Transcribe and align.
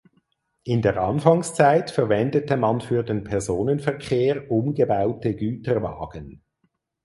In 0.63 0.81
der 0.81 0.97
Anfangszeit 0.97 1.91
verwendete 1.91 2.57
man 2.57 2.81
für 2.81 3.03
den 3.03 3.23
Personenverkehr 3.23 4.49
umgebaute 4.49 5.35
Güterwagen. 5.35 6.41